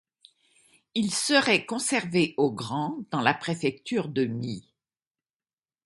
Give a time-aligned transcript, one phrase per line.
[0.95, 4.65] Il serait conservé au grand dans la préfecture de Mie.